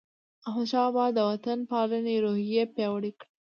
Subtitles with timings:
[0.49, 3.25] احمدشاه بابا د وطن پالنې روحیه پیاوړې کړه.